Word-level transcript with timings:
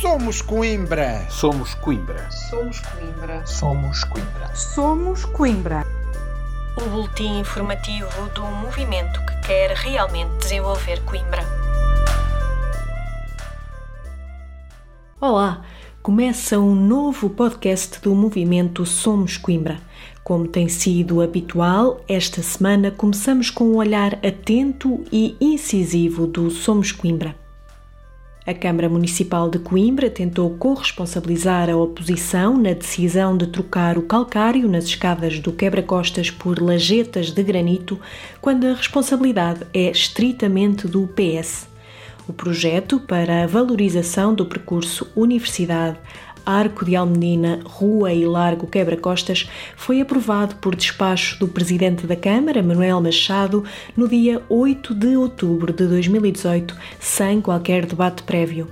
Somos 0.00 0.40
Coimbra. 0.40 1.26
Somos 1.28 1.74
Coimbra. 1.74 2.26
Somos 2.30 2.80
Coimbra. 2.80 3.46
Somos 3.46 4.04
Coimbra. 4.04 4.56
Somos 4.56 5.24
Coimbra. 5.26 5.86
O 6.80 6.88
boletim 6.88 7.40
informativo 7.40 8.08
do 8.34 8.40
movimento 8.46 9.20
que 9.26 9.46
quer 9.46 9.72
realmente 9.72 10.38
desenvolver 10.38 11.04
Coimbra. 11.04 11.44
Olá, 15.20 15.66
começa 16.02 16.58
um 16.58 16.74
novo 16.74 17.28
podcast 17.28 18.00
do 18.00 18.14
movimento 18.14 18.86
Somos 18.86 19.36
Coimbra. 19.36 19.78
Como 20.24 20.48
tem 20.48 20.66
sido 20.66 21.20
habitual, 21.20 22.00
esta 22.08 22.42
semana 22.42 22.90
começamos 22.90 23.50
com 23.50 23.64
um 23.64 23.76
olhar 23.76 24.14
atento 24.26 25.04
e 25.12 25.36
incisivo 25.38 26.26
do 26.26 26.50
Somos 26.50 26.90
Coimbra. 26.90 27.39
A 28.46 28.54
Câmara 28.54 28.88
Municipal 28.88 29.50
de 29.50 29.58
Coimbra 29.58 30.08
tentou 30.08 30.48
corresponsabilizar 30.56 31.68
a 31.68 31.76
oposição 31.76 32.56
na 32.56 32.72
decisão 32.72 33.36
de 33.36 33.46
trocar 33.46 33.98
o 33.98 34.02
calcário 34.02 34.66
nas 34.66 34.84
escadas 34.84 35.38
do 35.38 35.52
quebra-costas 35.52 36.30
por 36.30 36.60
lajetas 36.60 37.30
de 37.30 37.42
granito, 37.42 38.00
quando 38.40 38.66
a 38.66 38.72
responsabilidade 38.72 39.60
é 39.74 39.90
estritamente 39.90 40.88
do 40.88 41.06
PS. 41.08 41.68
O 42.26 42.32
projeto 42.32 42.98
para 42.98 43.44
a 43.44 43.46
valorização 43.46 44.34
do 44.34 44.46
percurso 44.46 45.06
Universidade 45.14 45.98
Arco 46.44 46.84
de 46.84 46.96
Almedina, 46.96 47.60
Rua 47.64 48.12
e 48.12 48.24
Largo 48.24 48.66
Quebra-Costas 48.66 49.48
foi 49.76 50.00
aprovado 50.00 50.56
por 50.56 50.74
despacho 50.74 51.38
do 51.38 51.48
Presidente 51.48 52.06
da 52.06 52.16
Câmara, 52.16 52.62
Manuel 52.62 53.00
Machado, 53.00 53.64
no 53.96 54.08
dia 54.08 54.42
8 54.48 54.94
de 54.94 55.16
outubro 55.16 55.72
de 55.72 55.86
2018, 55.86 56.76
sem 56.98 57.40
qualquer 57.40 57.86
debate 57.86 58.22
prévio. 58.22 58.68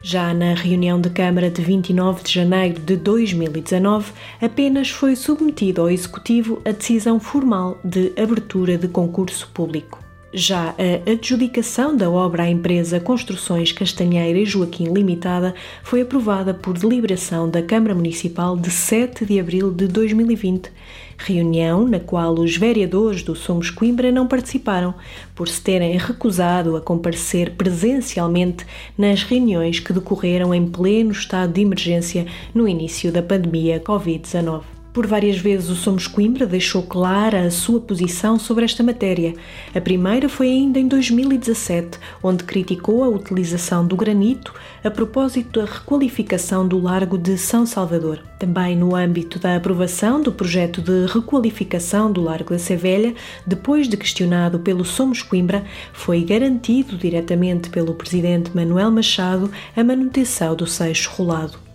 Já 0.00 0.32
na 0.32 0.54
reunião 0.54 1.00
de 1.00 1.10
Câmara 1.10 1.50
de 1.50 1.60
29 1.60 2.22
de 2.22 2.32
janeiro 2.32 2.80
de 2.80 2.96
2019, 2.96 4.12
apenas 4.40 4.90
foi 4.90 5.16
submetido 5.16 5.80
ao 5.80 5.90
Executivo 5.90 6.62
a 6.64 6.70
decisão 6.70 7.18
formal 7.18 7.78
de 7.82 8.12
abertura 8.16 8.78
de 8.78 8.86
concurso 8.86 9.48
público. 9.52 10.07
Já 10.32 10.74
a 10.76 11.10
adjudicação 11.10 11.96
da 11.96 12.10
obra 12.10 12.42
à 12.42 12.50
empresa 12.50 13.00
Construções 13.00 13.72
Castanheira 13.72 14.38
e 14.38 14.44
Joaquim 14.44 14.92
Limitada 14.92 15.54
foi 15.82 16.02
aprovada 16.02 16.52
por 16.52 16.76
deliberação 16.76 17.48
da 17.48 17.62
Câmara 17.62 17.94
Municipal 17.94 18.54
de 18.54 18.70
7 18.70 19.24
de 19.24 19.40
abril 19.40 19.72
de 19.72 19.88
2020, 19.88 20.70
reunião 21.16 21.88
na 21.88 21.98
qual 21.98 22.34
os 22.34 22.54
vereadores 22.58 23.22
do 23.22 23.34
Somos 23.34 23.70
Coimbra 23.70 24.12
não 24.12 24.28
participaram, 24.28 24.94
por 25.34 25.48
se 25.48 25.62
terem 25.62 25.96
recusado 25.96 26.76
a 26.76 26.80
comparecer 26.82 27.52
presencialmente 27.52 28.66
nas 28.98 29.22
reuniões 29.22 29.80
que 29.80 29.94
decorreram 29.94 30.54
em 30.54 30.68
pleno 30.68 31.10
estado 31.10 31.54
de 31.54 31.62
emergência 31.62 32.26
no 32.54 32.68
início 32.68 33.10
da 33.10 33.22
pandemia 33.22 33.80
Covid-19. 33.80 34.77
Por 34.98 35.06
várias 35.06 35.38
vezes 35.38 35.70
o 35.70 35.76
Somos 35.76 36.08
Coimbra 36.08 36.44
deixou 36.44 36.82
clara 36.82 37.42
a 37.42 37.52
sua 37.52 37.78
posição 37.80 38.36
sobre 38.36 38.64
esta 38.64 38.82
matéria. 38.82 39.32
A 39.72 39.80
primeira 39.80 40.28
foi 40.28 40.48
ainda 40.48 40.80
em 40.80 40.88
2017, 40.88 42.00
onde 42.20 42.42
criticou 42.42 43.04
a 43.04 43.08
utilização 43.08 43.86
do 43.86 43.94
granito 43.94 44.52
a 44.82 44.90
propósito 44.90 45.60
da 45.60 45.66
requalificação 45.66 46.66
do 46.66 46.80
Largo 46.80 47.16
de 47.16 47.38
São 47.38 47.64
Salvador. 47.64 48.24
Também 48.40 48.74
no 48.74 48.96
âmbito 48.96 49.38
da 49.38 49.54
aprovação 49.54 50.20
do 50.20 50.32
projeto 50.32 50.82
de 50.82 51.06
requalificação 51.06 52.10
do 52.10 52.20
Largo 52.20 52.50
da 52.50 52.58
Sevelha, 52.58 53.14
depois 53.46 53.88
de 53.88 53.96
questionado 53.96 54.58
pelo 54.58 54.84
Somos 54.84 55.22
Coimbra, 55.22 55.64
foi 55.92 56.24
garantido 56.24 56.96
diretamente 56.96 57.70
pelo 57.70 57.94
presidente 57.94 58.50
Manuel 58.52 58.90
Machado 58.90 59.48
a 59.76 59.84
manutenção 59.84 60.56
do 60.56 60.66
seixo 60.66 61.08
rolado. 61.12 61.67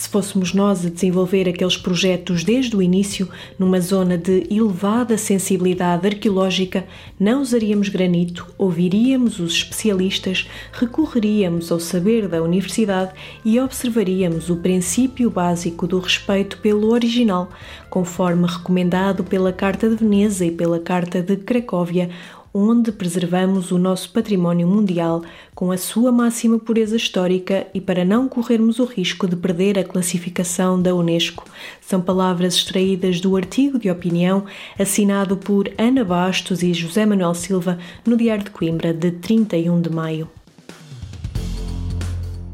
Se 0.00 0.08
fôssemos 0.08 0.54
nós 0.54 0.86
a 0.86 0.88
desenvolver 0.88 1.46
aqueles 1.46 1.76
projetos 1.76 2.42
desde 2.42 2.74
o 2.74 2.80
início, 2.80 3.28
numa 3.58 3.82
zona 3.82 4.16
de 4.16 4.46
elevada 4.50 5.18
sensibilidade 5.18 6.06
arqueológica, 6.06 6.86
não 7.18 7.42
usaríamos 7.42 7.90
granito, 7.90 8.46
ouviríamos 8.56 9.38
os 9.38 9.52
especialistas, 9.52 10.48
recorreríamos 10.72 11.70
ao 11.70 11.78
saber 11.78 12.28
da 12.28 12.42
universidade 12.42 13.12
e 13.44 13.60
observaríamos 13.60 14.48
o 14.48 14.56
princípio 14.56 15.28
básico 15.28 15.86
do 15.86 15.98
respeito 15.98 16.56
pelo 16.60 16.92
original, 16.92 17.50
conforme 17.90 18.46
recomendado 18.46 19.22
pela 19.22 19.52
Carta 19.52 19.86
de 19.86 19.96
Veneza 19.96 20.46
e 20.46 20.50
pela 20.50 20.78
Carta 20.78 21.20
de 21.20 21.36
Cracóvia, 21.36 22.08
onde 22.52 22.90
preservamos 22.90 23.70
o 23.70 23.78
nosso 23.78 24.10
património 24.10 24.66
mundial 24.66 25.22
com 25.54 25.70
a 25.70 25.76
sua 25.76 26.10
máxima 26.10 26.58
pureza 26.58 26.96
histórica 26.96 27.66
e 27.72 27.80
para 27.80 28.04
não 28.04 28.28
corrermos 28.28 28.78
o 28.78 28.84
risco 28.84 29.26
de 29.28 29.36
perder 29.36 29.78
a 29.78 29.84
classificação 29.84 30.80
da 30.80 30.94
Unesco. 30.94 31.44
São 31.80 32.00
palavras 32.00 32.54
extraídas 32.54 33.20
do 33.20 33.36
artigo 33.36 33.78
de 33.78 33.90
opinião 33.90 34.44
assinado 34.78 35.36
por 35.36 35.70
Ana 35.78 36.04
Bastos 36.04 36.62
e 36.62 36.74
José 36.74 37.06
Manuel 37.06 37.34
Silva 37.34 37.78
no 38.04 38.16
Diário 38.16 38.44
de 38.44 38.50
Coimbra 38.50 38.92
de 38.92 39.12
31 39.12 39.80
de 39.80 39.90
maio 39.90 40.28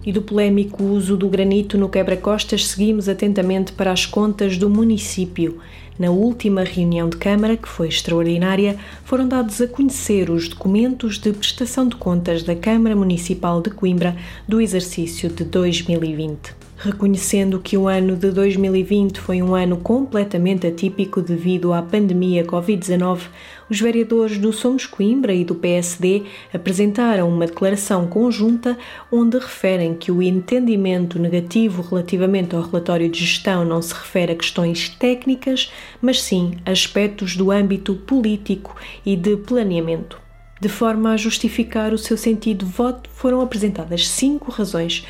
e 0.07 0.13
do 0.13 0.23
polémico 0.23 0.85
uso 0.85 1.17
do 1.17 1.29
granito 1.29 1.77
no 1.77 1.89
quebra-costas, 1.89 2.65
seguimos 2.65 3.09
atentamente 3.09 3.73
para 3.73 3.91
as 3.91 4.07
contas 4.07 4.57
do 4.57 4.71
município. 4.71 5.59
Na 5.99 6.11
última 6.11 6.63
reunião 6.63 7.09
de 7.09 7.17
Câmara, 7.17 7.57
que 7.57 7.69
foi 7.69 7.89
extraordinária, 7.89 8.77
foram 9.05 9.27
dados 9.27 9.61
a 9.61 9.67
conhecer 9.67 10.29
os 10.29 10.49
documentos 10.49 11.19
de 11.19 11.33
prestação 11.33 11.89
de 11.89 11.97
contas 11.97 12.43
da 12.43 12.55
Câmara 12.55 12.95
Municipal 12.95 13.63
de 13.63 13.71
Coimbra 13.71 14.15
do 14.47 14.61
exercício 14.61 15.31
de 15.31 15.45
2020 15.45 16.66
reconhecendo 16.77 17.59
que 17.59 17.77
o 17.77 17.89
ano 17.89 18.17
de 18.17 18.31
2020 18.31 19.19
foi 19.19 19.41
um 19.43 19.55
ano 19.55 19.79
completamente 19.79 20.67
atípico 20.67 21.23
devido 21.23 21.73
à 21.73 21.81
pandemia 21.81 22.45
Covid-19, 22.45 23.23
os 23.69 23.81
vereadores 23.81 24.39
do 24.39 24.53
Somos 24.53 24.87
Coimbra 24.87 25.33
e 25.33 25.45
do 25.45 25.55
PSD 25.55 26.25
apresentaram 26.53 27.29
uma 27.29 27.47
declaração 27.47 28.07
conjunta 28.07 28.77
onde 29.11 29.39
referem 29.39 29.95
que 29.95 30.13
o 30.13 30.23
entendimento 30.23 31.19
negativo 31.19 31.83
relativamente 31.83 32.55
ao 32.55 32.63
relatório 32.63 33.09
de 33.09 33.21
gestão 33.21 33.65
não 33.65 33.81
se 33.81 33.95
refere 33.95 34.33
a 34.33 34.37
questões 34.37 34.89
técnicas, 34.91 35.73
mas 36.01 36.23
sim 36.23 36.59
a 36.65 36.71
aspectos 36.71 37.37
do 37.37 37.51
âmbito 37.51 37.95
político 37.95 38.77
e 39.05 39.17
de 39.17 39.37
planeamento. 39.37 40.27
De 40.59 40.71
forma 40.71 41.13
a 41.13 41.17
justificar 41.19 41.93
o 41.93 41.99
seu 41.99 42.17
sentido 42.17 42.65
de 42.65 42.73
voto, 42.73 43.11
foram 43.13 43.43
apresentadas 43.43 44.09
cinco 44.09 44.51
razões 44.51 45.05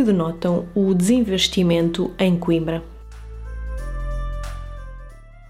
que 0.00 0.04
denotam 0.04 0.66
o 0.74 0.94
desinvestimento 0.94 2.10
em 2.18 2.34
Coimbra. 2.38 2.82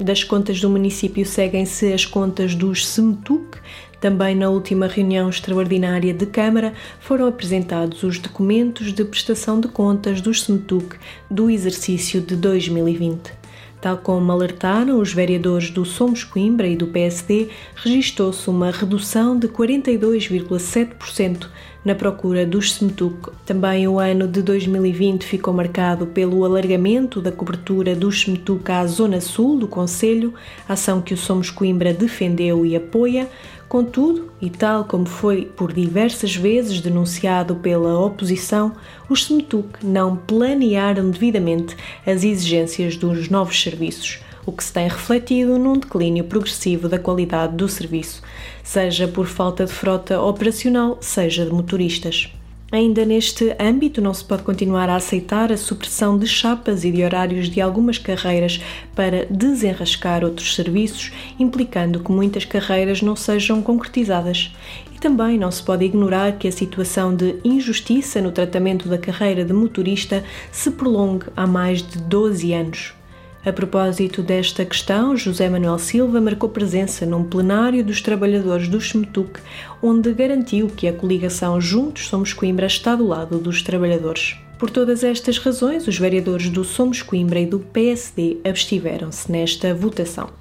Das 0.00 0.25
contas 0.25 0.61
do 0.61 0.69
município 0.69 1.25
seguem-se 1.25 1.93
as 1.93 2.05
contas 2.05 2.56
dos 2.56 2.84
SEMTUC. 2.84 3.59
Também 4.00 4.34
na 4.34 4.49
última 4.49 4.89
reunião 4.89 5.31
extraordinária 5.31 6.12
de 6.12 6.27
Câmara 6.27 6.75
foram 6.99 7.28
apresentados 7.28 8.03
os 8.03 8.19
documentos 8.19 8.93
de 8.93 9.05
prestação 9.05 9.60
de 9.60 9.69
contas 9.69 10.21
dos 10.21 10.43
SEMTUC 10.43 10.97
do 11.31 11.49
exercício 11.49 12.21
de 12.21 12.34
2020. 12.34 13.40
Tal 13.81 13.97
como 13.97 14.31
alertaram 14.31 15.01
os 15.01 15.13
vereadores 15.15 15.71
do 15.71 15.87
Somos 15.87 16.23
Coimbra 16.23 16.67
e 16.67 16.77
do 16.77 16.89
PSD, 16.89 17.49
registou-se 17.75 18.51
uma 18.51 18.71
redução 18.71 19.39
de 19.39 19.49
42,7% 19.49 21.47
na 21.83 21.95
procura 21.95 22.45
dos 22.45 22.73
SMTUC. 22.73 23.31
Também 23.47 23.89
o 23.89 23.99
ano 23.99 24.29
de 24.29 24.43
2020 24.43 25.25
ficou 25.25 25.55
marcado 25.55 26.07
pelo 26.07 26.45
alargamento 26.45 27.23
da 27.23 27.33
cobertura 27.33 27.97
dos 27.97 28.17
SMTUC 28.17 28.71
à 28.71 28.87
Zona 28.87 29.19
Sul 29.21 29.59
do 29.59 29.67
Conselho, 29.67 30.35
ação 30.69 31.01
que 31.01 31.15
o 31.15 31.17
Somos 31.17 31.51
Coimbra 31.51 31.95
defendeu 31.95 32.67
e 32.67 32.77
apoia, 32.77 33.29
Contudo, 33.71 34.33
e 34.43 34.51
tal 34.51 34.85
como 34.85 35.07
foi 35.07 35.45
por 35.45 35.73
diversas 35.73 36.35
vezes 36.35 36.81
denunciado 36.81 37.55
pela 37.55 38.01
oposição, 38.01 38.73
os 39.09 39.25
SEMTUC 39.25 39.87
não 39.87 40.17
planearam 40.17 41.09
devidamente 41.09 41.77
as 42.05 42.25
exigências 42.25 42.97
dos 42.97 43.28
novos 43.28 43.63
serviços, 43.63 44.19
o 44.45 44.51
que 44.51 44.65
se 44.65 44.72
tem 44.72 44.89
refletido 44.89 45.57
num 45.57 45.78
declínio 45.78 46.25
progressivo 46.25 46.89
da 46.89 46.99
qualidade 46.99 47.55
do 47.55 47.69
serviço, 47.69 48.21
seja 48.65 49.07
por 49.07 49.28
falta 49.28 49.65
de 49.65 49.73
frota 49.73 50.21
operacional, 50.21 50.99
seja 51.01 51.45
de 51.47 51.53
motoristas. 51.53 52.28
Ainda 52.72 53.05
neste 53.05 53.57
âmbito, 53.59 54.01
não 54.01 54.15
se 54.15 54.25
pode 54.25 54.45
continuar 54.45 54.89
a 54.89 54.95
aceitar 54.95 55.51
a 55.51 55.57
supressão 55.57 56.17
de 56.17 56.27
chapas 56.27 56.84
e 56.84 56.93
de 56.93 57.03
horários 57.03 57.51
de 57.51 57.61
algumas 57.61 57.99
carreiras 57.99 58.61
para 58.95 59.27
desenrascar 59.27 60.25
outros 60.25 60.55
serviços, 60.55 61.11
implicando 61.37 61.99
que 61.99 62.13
muitas 62.13 62.45
carreiras 62.45 63.03
não 63.03 63.17
sejam 63.17 63.61
concretizadas. 63.61 64.55
E 64.95 65.01
também 65.01 65.37
não 65.37 65.51
se 65.51 65.65
pode 65.65 65.84
ignorar 65.84 66.39
que 66.39 66.47
a 66.47 66.53
situação 66.53 67.13
de 67.13 67.41
injustiça 67.43 68.22
no 68.22 68.31
tratamento 68.31 68.89
da 68.89 68.99
carreira 68.99 69.45
de 69.45 69.53
motorista 69.53 70.23
se 70.53 70.71
prolongue 70.71 71.27
há 71.37 71.49
mais 71.49 71.83
de 71.83 71.99
12 71.99 72.53
anos. 72.53 73.00
A 73.42 73.51
propósito 73.54 74.22
desta 74.22 74.66
questão, 74.66 75.16
José 75.16 75.48
Manuel 75.48 75.78
Silva 75.78 76.21
marcou 76.21 76.51
presença 76.51 77.07
num 77.07 77.25
plenário 77.25 77.83
dos 77.83 78.03
trabalhadores 78.03 78.69
do 78.69 78.77
SMTUC, 78.77 79.41
onde 79.83 80.13
garantiu 80.13 80.66
que 80.66 80.87
a 80.87 80.92
coligação 80.92 81.59
Juntos 81.59 82.07
Somos 82.09 82.34
Coimbra 82.34 82.66
está 82.66 82.95
do 82.95 83.07
lado 83.07 83.39
dos 83.39 83.63
trabalhadores. 83.63 84.37
Por 84.59 84.69
todas 84.69 85.03
estas 85.03 85.39
razões, 85.39 85.89
os 85.89 85.98
vereadores 85.98 86.51
do 86.51 86.63
Somos 86.65 87.01
Coimbra 87.01 87.41
e 87.41 87.47
do 87.47 87.60
PSD 87.60 88.37
abstiveram-se 88.45 89.33
nesta 89.33 89.72
votação. 89.72 90.40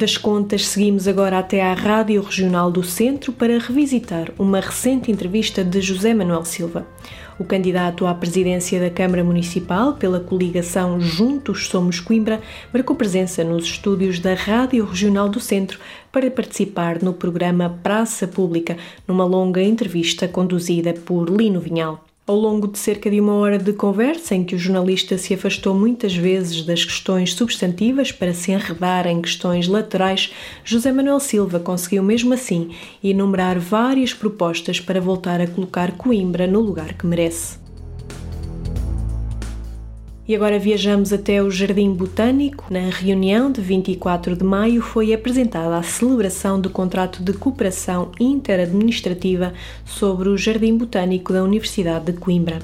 Das 0.00 0.16
contas, 0.16 0.66
seguimos 0.66 1.06
agora 1.06 1.38
até 1.38 1.60
à 1.60 1.74
Rádio 1.74 2.22
Regional 2.22 2.70
do 2.70 2.82
Centro 2.82 3.34
para 3.34 3.58
revisitar 3.58 4.32
uma 4.38 4.58
recente 4.58 5.12
entrevista 5.12 5.62
de 5.62 5.78
José 5.82 6.14
Manuel 6.14 6.42
Silva. 6.42 6.86
O 7.38 7.44
candidato 7.44 8.06
à 8.06 8.14
presidência 8.14 8.80
da 8.80 8.88
Câmara 8.88 9.22
Municipal 9.22 9.92
pela 9.92 10.18
coligação 10.18 10.98
Juntos 10.98 11.68
Somos 11.68 12.00
Coimbra 12.00 12.40
marcou 12.72 12.96
presença 12.96 13.44
nos 13.44 13.64
estúdios 13.64 14.18
da 14.18 14.32
Rádio 14.32 14.86
Regional 14.86 15.28
do 15.28 15.38
Centro 15.38 15.78
para 16.10 16.30
participar 16.30 17.02
no 17.02 17.12
programa 17.12 17.78
Praça 17.82 18.26
Pública, 18.26 18.78
numa 19.06 19.26
longa 19.26 19.62
entrevista 19.62 20.26
conduzida 20.26 20.94
por 20.94 21.28
Lino 21.28 21.60
Vinhal. 21.60 22.09
Ao 22.30 22.36
longo 22.36 22.68
de 22.68 22.78
cerca 22.78 23.10
de 23.10 23.18
uma 23.18 23.34
hora 23.34 23.58
de 23.58 23.72
conversa, 23.72 24.36
em 24.36 24.44
que 24.44 24.54
o 24.54 24.58
jornalista 24.58 25.18
se 25.18 25.34
afastou 25.34 25.74
muitas 25.74 26.14
vezes 26.14 26.62
das 26.62 26.84
questões 26.84 27.34
substantivas 27.34 28.12
para 28.12 28.32
se 28.32 28.52
enredar 28.52 29.08
em 29.08 29.20
questões 29.20 29.66
laterais, 29.66 30.32
José 30.64 30.92
Manuel 30.92 31.18
Silva 31.18 31.58
conseguiu 31.58 32.04
mesmo 32.04 32.32
assim 32.32 32.70
enumerar 33.02 33.58
várias 33.58 34.14
propostas 34.14 34.78
para 34.78 35.00
voltar 35.00 35.40
a 35.40 35.46
colocar 35.48 35.90
Coimbra 35.96 36.46
no 36.46 36.60
lugar 36.60 36.92
que 36.94 37.04
merece. 37.04 37.58
E 40.30 40.36
agora 40.36 40.60
viajamos 40.60 41.12
até 41.12 41.42
o 41.42 41.50
Jardim 41.50 41.92
Botânico. 41.92 42.66
Na 42.70 42.88
reunião 42.88 43.50
de 43.50 43.60
24 43.60 44.36
de 44.36 44.44
maio 44.44 44.80
foi 44.80 45.12
apresentada 45.12 45.76
a 45.76 45.82
celebração 45.82 46.60
do 46.60 46.70
contrato 46.70 47.20
de 47.20 47.32
cooperação 47.32 48.12
interadministrativa 48.20 49.52
sobre 49.84 50.28
o 50.28 50.38
Jardim 50.38 50.76
Botânico 50.76 51.32
da 51.32 51.42
Universidade 51.42 52.12
de 52.12 52.12
Coimbra. 52.12 52.60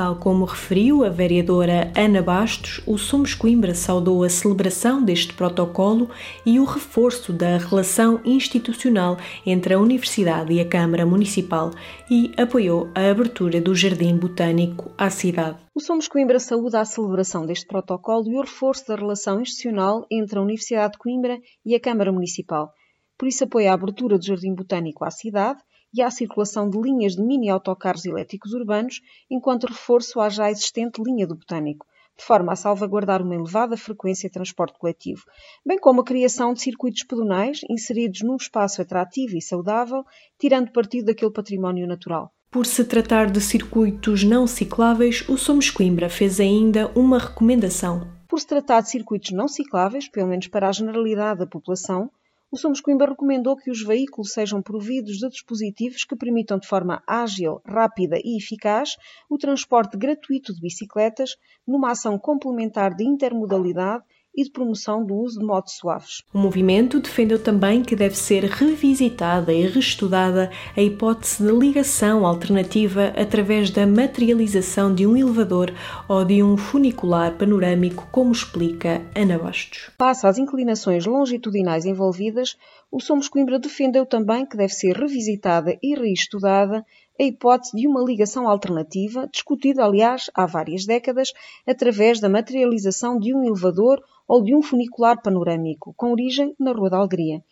Tal 0.00 0.16
como 0.16 0.46
referiu 0.46 1.04
a 1.04 1.10
vereadora 1.10 1.92
Ana 1.94 2.22
Bastos, 2.22 2.80
o 2.86 2.96
Somos 2.96 3.34
Coimbra 3.34 3.74
saudou 3.74 4.24
a 4.24 4.30
celebração 4.30 5.04
deste 5.04 5.34
protocolo 5.34 6.08
e 6.46 6.58
o 6.58 6.64
reforço 6.64 7.34
da 7.34 7.58
relação 7.58 8.18
institucional 8.24 9.18
entre 9.44 9.74
a 9.74 9.78
Universidade 9.78 10.54
e 10.54 10.58
a 10.58 10.66
Câmara 10.66 11.04
Municipal 11.04 11.70
e 12.10 12.32
apoiou 12.38 12.88
a 12.94 13.10
abertura 13.10 13.60
do 13.60 13.74
Jardim 13.74 14.16
Botânico 14.16 14.90
à 14.96 15.10
cidade. 15.10 15.58
O 15.74 15.80
Somos 15.80 16.08
Coimbra 16.08 16.40
saúda 16.40 16.80
a 16.80 16.84
celebração 16.86 17.44
deste 17.44 17.66
protocolo 17.66 18.26
e 18.26 18.38
o 18.38 18.40
reforço 18.40 18.88
da 18.88 18.96
relação 18.96 19.42
institucional 19.42 20.06
entre 20.10 20.38
a 20.38 20.42
Universidade 20.42 20.92
de 20.92 20.98
Coimbra 20.98 21.38
e 21.62 21.74
a 21.74 21.78
Câmara 21.78 22.10
Municipal. 22.10 22.72
Por 23.18 23.28
isso 23.28 23.44
apoia 23.44 23.70
a 23.70 23.74
abertura 23.74 24.16
do 24.16 24.24
Jardim 24.24 24.54
Botânico 24.54 25.04
à 25.04 25.10
cidade 25.10 25.60
e 25.94 26.02
à 26.02 26.10
circulação 26.10 26.68
de 26.68 26.80
linhas 26.80 27.16
de 27.16 27.22
mini-autocarros 27.22 28.04
elétricos 28.04 28.52
urbanos, 28.52 29.00
enquanto 29.30 29.66
reforço 29.66 30.20
à 30.20 30.28
já 30.28 30.50
existente 30.50 31.02
linha 31.02 31.26
do 31.26 31.34
Botânico, 31.34 31.86
de 32.16 32.24
forma 32.24 32.52
a 32.52 32.56
salvaguardar 32.56 33.22
uma 33.22 33.34
elevada 33.34 33.76
frequência 33.76 34.28
de 34.28 34.34
transporte 34.34 34.78
coletivo, 34.78 35.22
bem 35.64 35.78
como 35.78 36.02
a 36.02 36.04
criação 36.04 36.52
de 36.52 36.60
circuitos 36.60 37.02
pedonais 37.02 37.60
inseridos 37.68 38.20
num 38.20 38.36
espaço 38.36 38.82
atrativo 38.82 39.36
e 39.36 39.42
saudável, 39.42 40.04
tirando 40.38 40.70
partido 40.70 41.06
daquele 41.06 41.32
património 41.32 41.86
natural. 41.86 42.30
Por 42.50 42.66
se 42.66 42.84
tratar 42.84 43.30
de 43.30 43.40
circuitos 43.40 44.24
não 44.24 44.46
cicláveis, 44.46 45.26
o 45.28 45.38
Somos 45.38 45.70
Coimbra 45.70 46.10
fez 46.10 46.40
ainda 46.40 46.88
uma 46.96 47.18
recomendação. 47.18 48.06
Por 48.28 48.40
se 48.40 48.46
tratar 48.46 48.80
de 48.82 48.90
circuitos 48.90 49.30
não 49.30 49.48
cicláveis, 49.48 50.08
pelo 50.08 50.28
menos 50.28 50.48
para 50.48 50.68
a 50.68 50.72
generalidade 50.72 51.40
da 51.40 51.46
população, 51.46 52.10
o 52.50 52.56
Somos 52.56 52.80
Coimbra 52.80 53.10
recomendou 53.10 53.56
que 53.56 53.70
os 53.70 53.82
veículos 53.82 54.32
sejam 54.32 54.60
providos 54.60 55.18
de 55.18 55.28
dispositivos 55.28 56.04
que 56.04 56.16
permitam 56.16 56.58
de 56.58 56.66
forma 56.66 57.00
ágil, 57.06 57.60
rápida 57.64 58.16
e 58.24 58.36
eficaz 58.36 58.96
o 59.28 59.38
transporte 59.38 59.96
gratuito 59.96 60.52
de 60.52 60.60
bicicletas 60.60 61.36
numa 61.66 61.92
ação 61.92 62.18
complementar 62.18 62.94
de 62.94 63.04
intermodalidade 63.04 64.02
e 64.34 64.44
de 64.44 64.50
promoção 64.50 65.04
do 65.04 65.14
uso 65.14 65.40
de 65.40 65.44
motos 65.44 65.74
suaves. 65.74 66.22
O 66.32 66.38
movimento 66.38 67.00
defendeu 67.00 67.38
também 67.38 67.82
que 67.82 67.96
deve 67.96 68.16
ser 68.16 68.44
revisitada 68.44 69.52
e 69.52 69.66
reestudada 69.66 70.50
a 70.76 70.80
hipótese 70.80 71.44
de 71.44 71.52
ligação 71.52 72.24
alternativa 72.24 73.12
através 73.16 73.70
da 73.70 73.86
materialização 73.86 74.94
de 74.94 75.06
um 75.06 75.16
elevador 75.16 75.72
ou 76.08 76.24
de 76.24 76.42
um 76.42 76.56
funicular 76.56 77.36
panorâmico, 77.36 78.08
como 78.10 78.32
explica 78.32 79.02
Ana 79.14 79.38
Bastos. 79.38 79.90
Passa 79.98 80.28
às 80.28 80.38
inclinações 80.38 81.06
longitudinais 81.06 81.84
envolvidas, 81.84 82.56
o 82.90 83.00
Somos 83.00 83.28
Coimbra 83.28 83.58
defendeu 83.58 84.04
também 84.04 84.44
que 84.44 84.56
deve 84.56 84.74
ser 84.74 84.96
revisitada 84.96 85.78
e 85.80 85.94
reestudada 85.94 86.84
a 87.20 87.22
hipótese 87.22 87.76
de 87.76 87.86
uma 87.86 88.02
ligação 88.02 88.48
alternativa, 88.48 89.28
discutida, 89.30 89.84
aliás, 89.84 90.30
há 90.34 90.46
várias 90.46 90.86
décadas, 90.86 91.34
através 91.66 92.18
da 92.18 92.30
materialização 92.30 93.18
de 93.18 93.34
um 93.34 93.44
elevador 93.44 94.02
ou 94.26 94.42
de 94.42 94.54
um 94.54 94.62
funicular 94.62 95.20
panorâmico, 95.20 95.92
com 95.98 96.12
origem 96.12 96.54
na 96.58 96.72
Rua 96.72 96.88
da 96.88 96.96
Alegria. 96.96 97.44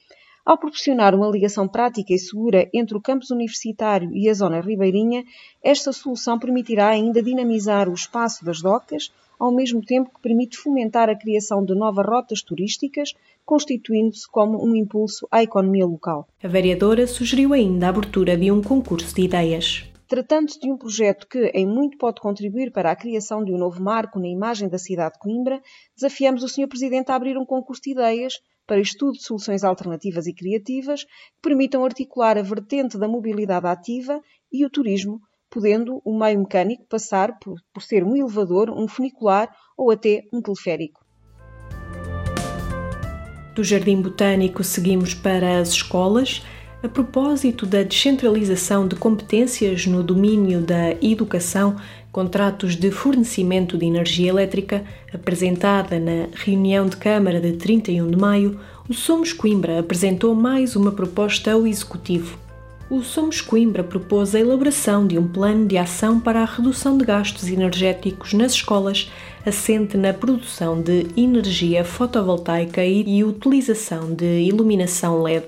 Ao 0.43 0.57
proporcionar 0.57 1.15
uma 1.15 1.29
ligação 1.29 1.69
prática 1.69 2.15
e 2.15 2.19
segura 2.19 2.67
entre 2.73 2.97
o 2.97 3.03
campus 3.03 3.31
universitário 3.31 4.11
e 4.15 4.31
a 4.31 4.33
zona 4.33 4.63
ribeirinha, 4.63 5.23
esta 5.63 5.93
solução 5.93 6.39
permitirá 6.39 6.89
ainda 6.89 7.23
dinamizar 7.23 7.91
o 7.91 7.95
espaço 7.95 8.47
das 8.47 8.63
docas, 8.63 9.13
ao 9.39 9.55
mesmo 9.55 9.81
tempo 9.83 10.11
que 10.15 10.21
permite 10.21 10.57
fomentar 10.57 11.09
a 11.09 11.17
criação 11.17 11.65
de 11.65 11.75
novas 11.75 12.05
rotas 12.07 12.43
turísticas, 12.43 13.15
constituindo-se 13.45 14.29
como 14.31 14.63
um 14.65 14.75
impulso 14.75 15.29
à 15.31 15.43
economia 15.43 15.87
local. 15.87 16.27
A 16.43 16.49
vereadora 16.49 17.07
sugeriu 17.07 17.53
ainda 17.53 17.87
a 17.87 17.89
abertura 17.91 18.37
de 18.37 18.51
um 18.51 18.63
concurso 18.63 19.15
de 19.15 19.23
ideias. 19.23 19.85
Tratando-se 20.09 20.59
de 20.59 20.73
um 20.73 20.77
projeto 20.79 21.27
que 21.29 21.51
em 21.55 21.67
muito 21.67 21.99
pode 21.99 22.19
contribuir 22.19 22.73
para 22.73 22.91
a 22.91 22.97
criação 22.97 23.45
de 23.45 23.53
um 23.53 23.59
novo 23.59 23.83
marco 23.83 24.19
na 24.19 24.27
imagem 24.27 24.67
da 24.67 24.79
cidade 24.79 25.15
de 25.15 25.19
Coimbra, 25.19 25.61
desafiamos 25.95 26.43
o 26.43 26.49
Sr. 26.49 26.67
Presidente 26.67 27.13
a 27.13 27.15
abrir 27.15 27.37
um 27.37 27.45
concurso 27.45 27.83
de 27.83 27.91
ideias 27.91 28.41
para 28.67 28.81
estudo 28.81 29.13
de 29.13 29.23
soluções 29.23 29.65
alternativas 29.65 30.27
e 30.27 30.33
criativas 30.33 31.05
que 31.05 31.43
permitam 31.43 31.85
articular 31.85 32.39
a 32.39 32.43
vertente 32.43 32.99
da 32.99 33.07
mobilidade 33.07 33.67
ativa 33.67 34.23
e 34.51 34.65
o 34.65 34.71
turismo 34.71 35.21
podendo 35.51 36.01
o 36.05 36.19
meio 36.19 36.39
mecânico 36.41 36.85
passar 36.89 37.39
por, 37.39 37.57
por 37.73 37.83
ser 37.83 38.05
um 38.05 38.17
elevador, 38.17 38.71
um 38.71 38.87
funicular 38.87 39.49
ou 39.77 39.91
até 39.91 40.23
um 40.33 40.41
teleférico. 40.41 41.01
Do 43.55 43.65
Jardim 43.65 44.01
Botânico 44.01 44.63
seguimos 44.63 45.15
para 45.15 45.59
as 45.59 45.71
escolas. 45.71 46.45
A 46.81 46.89
propósito 46.89 47.67
da 47.67 47.83
descentralização 47.83 48.87
de 48.87 48.95
competências 48.95 49.85
no 49.85 50.01
domínio 50.01 50.61
da 50.61 50.93
educação, 51.03 51.75
contratos 52.13 52.77
de 52.77 52.93
fornecimento 52.93 53.77
de 53.77 53.85
energia 53.85 54.29
elétrica, 54.29 54.85
apresentada 55.13 55.99
na 55.99 56.29
reunião 56.33 56.87
de 56.87 56.97
Câmara 56.97 57.41
de 57.41 57.55
31 57.55 58.09
de 58.09 58.17
maio, 58.17 58.61
o 58.89 58.95
Somos 58.95 59.33
Coimbra 59.33 59.81
apresentou 59.81 60.37
mais 60.37 60.77
uma 60.77 60.93
proposta 60.93 61.51
ao 61.51 61.67
Executivo 61.67 62.48
o 62.91 63.03
Somos 63.03 63.43
Coimbra 63.43 63.85
propôs 63.85 64.35
a 64.35 64.41
elaboração 64.41 65.07
de 65.07 65.19
um 65.19 65.29
plano 65.29 65.67
de 65.67 65.77
ação 65.77 66.19
para 66.19 66.41
a 66.41 66.47
redução 66.47 66.97
de 66.97 67.05
gastos 67.05 67.47
energéticos 67.49 68.33
nas 68.33 68.53
escolas, 68.53 69.13
assente 69.45 69.97
na 69.97 70.15
produção 70.15 70.81
de 70.81 71.07
energia 71.15 71.85
fotovoltaica 71.85 72.83
e 72.85 73.23
utilização 73.23 74.15
de 74.15 74.41
iluminação 74.41 75.23
LED. 75.23 75.47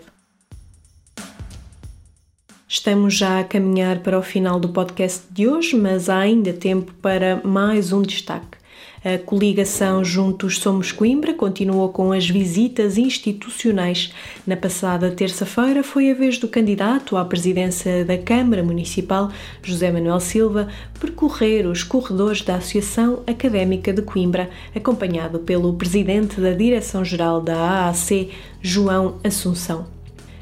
Estamos 2.69 3.15
já 3.15 3.41
a 3.41 3.45
caminhar 3.45 4.01
para 4.01 4.19
o 4.19 4.23
final 4.23 4.61
do 4.61 4.69
podcast 4.69 5.23
de 5.31 5.49
hoje, 5.49 5.75
mas 5.75 6.09
há 6.11 6.19
ainda 6.19 6.53
tempo 6.53 6.93
para 7.01 7.41
mais 7.43 7.91
um 7.93 8.03
destaque. 8.03 8.60
A 9.03 9.17
coligação 9.17 10.05
Juntos 10.05 10.59
Somos 10.59 10.93
Coimbra 10.93 11.33
continuou 11.33 11.89
com 11.89 12.13
as 12.13 12.29
visitas 12.29 12.99
institucionais. 12.99 14.13
Na 14.47 14.59
passada 14.59 15.11
terça-feira 15.11 15.83
foi 15.83 16.11
a 16.11 16.15
vez 16.15 16.37
do 16.37 16.47
candidato 16.47 17.17
à 17.17 17.25
presidência 17.25 18.05
da 18.05 18.19
Câmara 18.19 18.63
Municipal, 18.63 19.31
José 19.63 19.91
Manuel 19.91 20.21
Silva, 20.21 20.69
percorrer 21.01 21.67
os 21.67 21.83
corredores 21.83 22.43
da 22.43 22.57
Associação 22.57 23.23
Académica 23.27 23.91
de 23.91 24.03
Coimbra, 24.03 24.51
acompanhado 24.77 25.39
pelo 25.39 25.73
presidente 25.73 26.39
da 26.39 26.53
Direção-Geral 26.53 27.41
da 27.41 27.57
AAC, 27.57 28.29
João 28.61 29.19
Assunção 29.25 29.87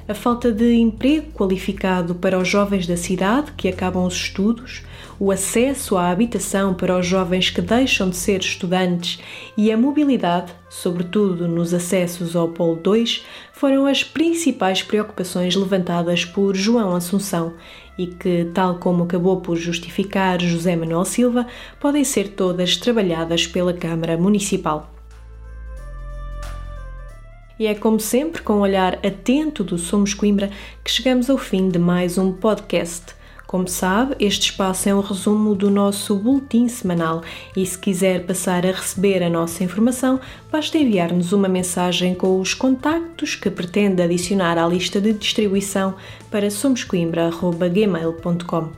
a 0.09 0.15
falta 0.15 0.51
de 0.51 0.75
emprego 0.75 1.31
qualificado 1.33 2.15
para 2.15 2.39
os 2.39 2.49
jovens 2.49 2.87
da 2.87 2.97
cidade 2.97 3.53
que 3.55 3.69
acabam 3.69 4.07
os 4.07 4.15
estudos, 4.15 4.83
o 5.21 5.33
acesso 5.33 5.97
à 5.97 6.11
habitação 6.11 6.75
para 6.75 6.97
os 6.97 7.07
jovens 7.07 7.51
que 7.51 7.61
deixam 7.61 8.09
de 8.09 8.17
ser 8.17 8.41
estudantes 8.41 9.19
e 9.57 9.73
a 9.73 9.77
mobilidade, 9.77 10.53
sobretudo 10.71 11.49
nos 11.49 11.75
acessos 11.75 12.37
ao 12.37 12.49
Polo 12.49 12.77
2, 12.77 13.27
foram 13.53 13.87
as 13.87 14.05
principais 14.05 14.83
preocupações 14.83 15.57
levantadas 15.57 16.25
por 16.25 16.55
João 16.55 16.95
Assunção 16.95 17.55
e 17.99 18.07
que, 18.07 18.49
tal 18.55 18.77
como 18.77 19.03
acabou 19.03 19.41
por 19.41 19.57
justificar 19.57 20.41
José 20.41 20.77
Manuel 20.77 21.05
Silva, 21.05 21.47
podem 21.81 22.05
ser 22.05 22.29
todas 22.29 22.77
trabalhadas 22.77 23.45
pela 23.47 23.73
Câmara 23.73 24.17
Municipal. 24.17 24.95
E 27.59 27.67
é 27.67 27.75
como 27.75 27.99
sempre, 27.99 28.41
com 28.41 28.55
um 28.55 28.61
olhar 28.61 29.05
atento 29.05 29.65
do 29.65 29.77
Somos 29.77 30.15
Coimbra, 30.15 30.49
que 30.85 30.93
chegamos 30.93 31.29
ao 31.29 31.37
fim 31.37 31.69
de 31.69 31.79
mais 31.79 32.17
um 32.17 32.31
podcast. 32.31 33.19
Como 33.49 33.67
sabe, 33.67 34.15
este 34.21 34.51
espaço 34.51 34.89
é 34.91 34.95
um 34.95 35.01
resumo 35.01 35.55
do 35.55 35.71
nosso 35.71 36.15
boletim 36.17 36.69
semanal 36.69 37.23
e 37.57 37.65
se 37.65 37.79
quiser 37.79 38.27
passar 38.27 38.67
a 38.67 38.73
receber 38.73 39.23
a 39.23 39.31
nossa 39.31 39.65
informação, 39.65 40.21
basta 40.53 40.77
enviar-nos 40.77 41.33
uma 41.33 41.49
mensagem 41.49 42.15
com 42.15 42.39
os 42.39 42.53
contactos 42.53 43.35
que 43.35 43.49
pretende 43.49 44.03
adicionar 44.03 44.59
à 44.59 44.69
lista 44.69 45.01
de 45.01 45.15
distribuição 45.15 45.95
para 46.31 46.51
somoscoimbra.gmail.com. 46.51 48.69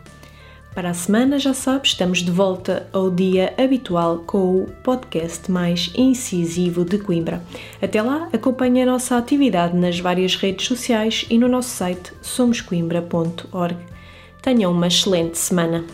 Para 0.72 0.90
a 0.90 0.94
semana, 0.94 1.36
já 1.36 1.52
sabe, 1.52 1.88
estamos 1.88 2.20
de 2.20 2.30
volta 2.30 2.88
ao 2.92 3.10
dia 3.10 3.52
habitual 3.58 4.18
com 4.18 4.62
o 4.62 4.66
podcast 4.84 5.50
mais 5.50 5.90
incisivo 5.96 6.84
de 6.84 6.96
Coimbra. 6.96 7.42
Até 7.82 8.00
lá, 8.00 8.28
acompanhe 8.32 8.82
a 8.82 8.86
nossa 8.86 9.18
atividade 9.18 9.76
nas 9.76 9.98
várias 9.98 10.36
redes 10.36 10.68
sociais 10.68 11.26
e 11.28 11.36
no 11.38 11.48
nosso 11.48 11.70
site 11.70 12.12
somoscoimbra.org. 12.22 13.90
Tenham 14.42 14.72
uma 14.72 14.86
excelente 14.86 15.36
semana. 15.38 15.84